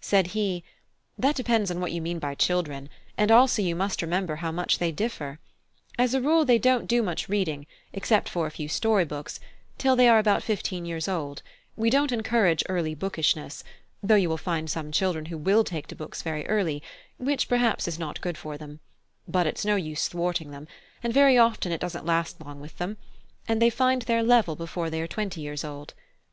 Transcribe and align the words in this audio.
Said 0.00 0.28
he: 0.28 0.62
"That 1.18 1.34
depends 1.34 1.68
on 1.68 1.80
what 1.80 1.90
you 1.90 2.00
mean 2.00 2.20
by 2.20 2.36
children; 2.36 2.88
and 3.18 3.32
also 3.32 3.62
you 3.62 3.74
must 3.74 4.00
remember 4.00 4.36
how 4.36 4.52
much 4.52 4.78
they 4.78 4.92
differ. 4.92 5.40
As 5.98 6.14
a 6.14 6.20
rule, 6.20 6.44
they 6.44 6.56
don't 6.56 6.86
do 6.86 7.02
much 7.02 7.28
reading, 7.28 7.66
except 7.92 8.28
for 8.28 8.46
a 8.46 8.50
few 8.52 8.68
story 8.68 9.04
books, 9.04 9.40
till 9.78 9.96
they 9.96 10.06
are 10.08 10.20
about 10.20 10.44
fifteen 10.44 10.84
years 10.84 11.08
old; 11.08 11.42
we 11.74 11.90
don't 11.90 12.12
encourage 12.12 12.62
early 12.68 12.94
bookishness: 12.94 13.64
though 14.04 14.14
you 14.14 14.28
will 14.28 14.36
find 14.36 14.70
some 14.70 14.92
children 14.92 15.24
who 15.26 15.36
will 15.36 15.64
take 15.64 15.88
to 15.88 15.96
books 15.96 16.22
very 16.22 16.46
early; 16.46 16.80
which 17.18 17.48
perhaps 17.48 17.88
is 17.88 17.98
not 17.98 18.20
good 18.20 18.38
for 18.38 18.56
them; 18.56 18.78
but 19.26 19.48
it's 19.48 19.64
no 19.64 19.74
use 19.74 20.06
thwarting 20.06 20.52
them; 20.52 20.68
and 21.02 21.12
very 21.12 21.36
often 21.36 21.72
it 21.72 21.80
doesn't 21.80 22.06
last 22.06 22.40
long 22.40 22.60
with 22.60 22.78
them, 22.78 22.98
and 23.48 23.60
they 23.60 23.68
find 23.68 24.02
their 24.02 24.22
level 24.22 24.54
before 24.54 24.90
they 24.90 25.02
are 25.02 25.08
twenty 25.08 25.40
years 25.40 25.64
old. 25.64 25.92